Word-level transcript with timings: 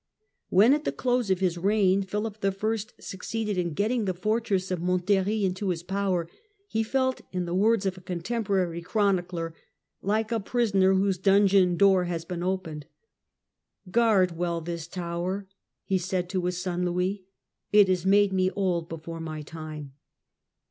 When, 0.49 0.73
at 0.73 0.83
the 0.83 0.91
close 0.91 1.29
of 1.29 1.41
his 1.41 1.59
reign, 1.59 2.01
Philip 2.01 2.43
I. 2.43 2.75
succeeded 2.99 3.55
in 3.55 3.75
getting 3.75 4.05
the 4.05 4.15
fortress 4.15 4.71
of 4.71 4.81
Montlhery 4.81 5.45
into 5.45 5.69
his 5.69 5.83
power, 5.83 6.27
he 6.67 6.81
felt, 6.81 7.21
in 7.31 7.45
the 7.45 7.53
words 7.53 7.85
of 7.85 7.99
a 7.99 8.01
contemporary 8.01 8.81
chronicler, 8.81 9.53
like 10.01 10.31
a 10.31 10.39
prisoner 10.39 10.95
whose 10.95 11.19
dungeon 11.19 11.77
door 11.77 12.05
has 12.05 12.25
been 12.25 12.41
opened." 12.41 12.87
Guard 13.91 14.35
well 14.35 14.59
this 14.59 14.87
tower," 14.87 15.47
he 15.83 15.99
said 15.99 16.29
to 16.29 16.45
his 16.45 16.59
son 16.59 16.83
Louis, 16.83 17.23
'* 17.47 17.71
it 17.71 17.87
has 17.87 18.03
made 18.03 18.33
me 18.33 18.49
old 18.55 18.89
before 18.89 19.19
my 19.19 19.43
time." 19.43 19.93